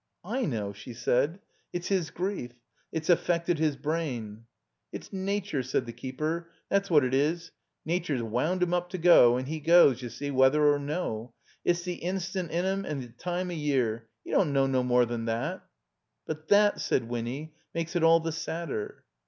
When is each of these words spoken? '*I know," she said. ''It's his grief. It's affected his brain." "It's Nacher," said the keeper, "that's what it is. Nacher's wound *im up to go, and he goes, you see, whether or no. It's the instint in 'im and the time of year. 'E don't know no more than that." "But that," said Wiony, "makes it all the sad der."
'*I 0.39 0.47
know," 0.47 0.73
she 0.73 0.95
said. 0.95 1.37
''It's 1.73 1.89
his 1.89 2.09
grief. 2.09 2.53
It's 2.91 3.07
affected 3.07 3.59
his 3.59 3.75
brain." 3.75 4.45
"It's 4.91 5.09
Nacher," 5.09 5.61
said 5.63 5.85
the 5.85 5.93
keeper, 5.93 6.49
"that's 6.69 6.89
what 6.89 7.03
it 7.03 7.13
is. 7.13 7.51
Nacher's 7.87 8.23
wound 8.23 8.63
*im 8.63 8.73
up 8.73 8.89
to 8.89 8.97
go, 8.97 9.37
and 9.37 9.47
he 9.47 9.59
goes, 9.59 10.01
you 10.01 10.09
see, 10.09 10.31
whether 10.31 10.67
or 10.73 10.79
no. 10.79 11.35
It's 11.63 11.83
the 11.83 12.03
instint 12.03 12.49
in 12.49 12.65
'im 12.65 12.83
and 12.83 13.03
the 13.03 13.09
time 13.09 13.51
of 13.51 13.57
year. 13.57 14.07
'E 14.25 14.31
don't 14.31 14.53
know 14.53 14.65
no 14.65 14.81
more 14.81 15.05
than 15.05 15.25
that." 15.25 15.61
"But 16.25 16.47
that," 16.47 16.81
said 16.81 17.07
Wiony, 17.07 17.51
"makes 17.75 17.95
it 17.95 18.01
all 18.01 18.19
the 18.19 18.31
sad 18.31 18.69
der." 18.69 19.03